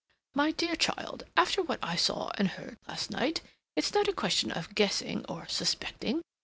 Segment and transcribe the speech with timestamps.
[0.33, 3.41] "My dear child, after what I saw and heard last night,
[3.75, 6.23] it's not a question of guessing or suspecting.